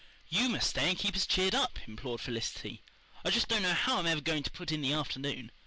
[0.29, 2.81] "YOU must stay and keep us cheered up," implored Felicity.
[3.23, 5.51] "I just don't know how I'm ever going to put in the afternoon.